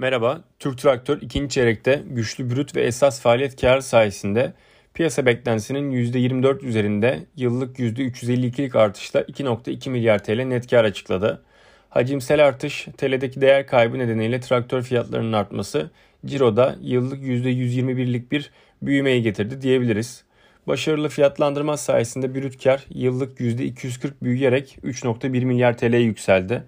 Merhaba, 0.00 0.44
Türk 0.58 0.78
Traktör 0.78 1.22
ikinci 1.22 1.54
çeyrekte 1.54 2.02
güçlü 2.06 2.50
brüt 2.50 2.76
ve 2.76 2.82
esas 2.82 3.20
faaliyet 3.20 3.60
karı 3.60 3.82
sayesinde 3.82 4.52
piyasa 4.94 5.26
beklentisinin 5.26 5.92
%24 5.92 6.64
üzerinde 6.64 7.18
yıllık 7.36 7.78
%352'lik 7.78 8.76
artışla 8.76 9.20
2.2 9.20 9.90
milyar 9.90 10.24
TL 10.24 10.42
net 10.42 10.70
kar 10.70 10.84
açıkladı. 10.84 11.42
Hacimsel 11.90 12.46
artış, 12.46 12.88
TL'deki 12.96 13.40
değer 13.40 13.66
kaybı 13.66 13.98
nedeniyle 13.98 14.40
traktör 14.40 14.82
fiyatlarının 14.82 15.32
artması 15.32 15.90
Ciro'da 16.26 16.76
yıllık 16.80 17.22
%121'lik 17.22 18.32
bir 18.32 18.50
büyümeyi 18.82 19.22
getirdi 19.22 19.62
diyebiliriz. 19.62 20.24
Başarılı 20.66 21.08
fiyatlandırma 21.08 21.76
sayesinde 21.76 22.34
brüt 22.34 22.64
kar 22.64 22.86
yıllık 22.90 23.40
%240 23.40 24.12
büyüyerek 24.22 24.78
3.1 24.84 25.44
milyar 25.44 25.78
TL'ye 25.78 26.00
yükseldi. 26.00 26.64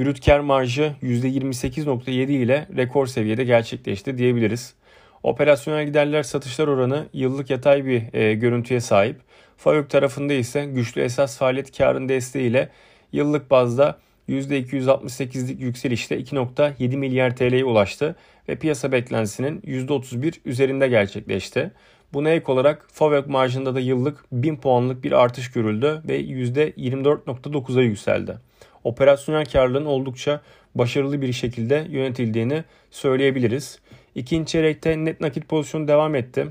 Brüt 0.00 0.24
kar 0.24 0.40
marjı 0.40 0.92
%28.7 1.02 2.32
ile 2.32 2.66
rekor 2.76 3.06
seviyede 3.06 3.44
gerçekleşti 3.44 4.18
diyebiliriz. 4.18 4.74
Operasyonel 5.22 5.86
giderler 5.86 6.22
satışlar 6.22 6.68
oranı 6.68 7.06
yıllık 7.12 7.50
yatay 7.50 7.84
bir 7.84 8.14
e, 8.14 8.34
görüntüye 8.34 8.80
sahip. 8.80 9.16
FAVÖK 9.56 9.90
tarafında 9.90 10.32
ise 10.32 10.64
güçlü 10.64 11.00
esas 11.00 11.38
faaliyet 11.38 11.78
karın 11.78 12.08
desteğiyle 12.08 12.68
yıllık 13.12 13.50
bazda 13.50 13.98
%268'lik 14.28 15.60
yükselişle 15.60 16.20
2.7 16.20 16.96
milyar 16.96 17.36
TL'ye 17.36 17.64
ulaştı 17.64 18.16
ve 18.48 18.56
piyasa 18.56 18.92
beklentisinin 18.92 19.60
%31 19.60 20.34
üzerinde 20.44 20.88
gerçekleşti. 20.88 21.70
Buna 22.12 22.30
ek 22.30 22.52
olarak 22.52 22.88
FAVÖK 22.92 23.26
marjında 23.26 23.74
da 23.74 23.80
yıllık 23.80 24.24
1000 24.32 24.56
puanlık 24.56 25.04
bir 25.04 25.12
artış 25.12 25.52
görüldü 25.52 26.02
ve 26.08 26.20
%24.9'a 26.20 27.82
yükseldi 27.82 28.50
operasyonel 28.84 29.44
karlılığın 29.44 29.84
oldukça 29.84 30.40
başarılı 30.74 31.22
bir 31.22 31.32
şekilde 31.32 31.86
yönetildiğini 31.90 32.64
söyleyebiliriz. 32.90 33.78
İkinci 34.14 34.52
çeyrekte 34.52 35.04
net 35.04 35.20
nakit 35.20 35.48
pozisyonu 35.48 35.88
devam 35.88 36.14
etti. 36.14 36.46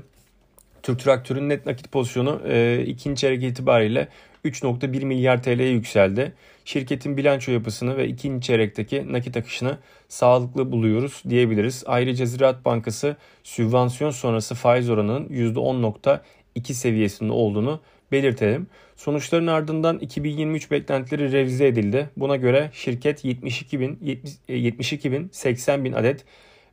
Türk 0.82 1.00
Traktör'ün 1.00 1.48
net 1.48 1.66
nakit 1.66 1.92
pozisyonu 1.92 2.42
e, 2.48 2.84
ikinci 2.86 3.20
çeyrek 3.20 3.42
itibariyle 3.42 4.08
3.1 4.44 5.04
milyar 5.04 5.42
TL'ye 5.42 5.70
yükseldi. 5.70 6.32
Şirketin 6.64 7.16
bilanço 7.16 7.52
yapısını 7.52 7.96
ve 7.96 8.08
ikinci 8.08 8.46
çeyrekteki 8.46 9.12
nakit 9.12 9.36
akışını 9.36 9.78
sağlıklı 10.08 10.72
buluyoruz 10.72 11.22
diyebiliriz. 11.28 11.84
Ayrıca 11.86 12.26
Ziraat 12.26 12.64
Bankası 12.64 13.16
sübvansiyon 13.44 14.10
sonrası 14.10 14.54
faiz 14.54 14.90
oranının 14.90 15.28
%10.2 15.28 16.72
seviyesinde 16.72 17.32
olduğunu 17.32 17.80
belirtelim. 18.12 18.66
Sonuçların 18.96 19.46
ardından 19.46 19.98
2023 19.98 20.70
beklentileri 20.70 21.32
revize 21.32 21.66
edildi. 21.66 22.10
Buna 22.16 22.36
göre 22.36 22.70
şirket 22.72 23.24
72 23.24 23.80
bin, 23.80 24.20
72 24.48 25.12
bin 25.12 25.28
80 25.32 25.84
bin 25.84 25.92
adet 25.92 26.24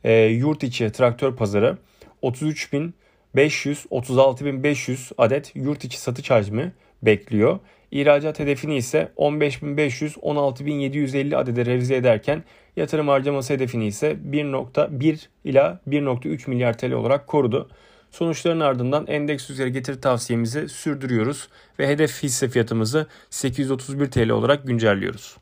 e, 0.03 0.13
yurt 0.23 0.63
içi 0.63 0.91
traktör 0.91 1.35
pazarı, 1.35 1.77
33 2.21 2.73
bin 2.73 2.93
500, 3.35 3.85
36 3.89 4.45
bin 4.45 4.63
500 4.63 5.11
adet 5.17 5.55
yurt 5.55 5.83
içi 5.85 5.99
satış 5.99 6.29
hacmi 6.29 6.71
bekliyor. 7.03 7.59
İhracat 7.91 8.39
hedefini 8.39 8.77
ise 8.77 9.11
15.500, 9.17 10.13
16.750 10.13 11.35
adede 11.35 11.65
revize 11.65 11.95
ederken 11.95 12.43
yatırım 12.75 13.07
harcaması 13.07 13.53
hedefini 13.53 13.87
ise 13.87 14.17
1.1 14.31 15.27
ila 15.45 15.79
1.3 15.87 16.49
milyar 16.49 16.77
TL 16.77 16.91
olarak 16.91 17.27
korudu. 17.27 17.69
Sonuçların 18.11 18.59
ardından 18.59 19.07
endeks 19.07 19.49
üzeri 19.49 19.71
getiri 19.71 20.01
tavsiyemizi 20.01 20.69
sürdürüyoruz 20.69 21.49
ve 21.79 21.87
hedef 21.87 22.23
hisse 22.23 22.49
fiyatımızı 22.49 23.07
831 23.29 24.11
TL 24.11 24.29
olarak 24.29 24.67
güncelliyoruz. 24.67 25.37